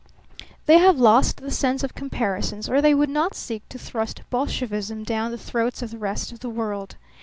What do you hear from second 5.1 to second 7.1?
the throats of the rest of the world.